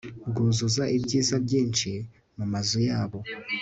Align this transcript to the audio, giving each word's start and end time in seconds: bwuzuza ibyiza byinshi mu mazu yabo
bwuzuza 0.29 0.83
ibyiza 0.97 1.35
byinshi 1.45 1.91
mu 2.37 2.45
mazu 2.53 2.79
yabo 2.89 3.19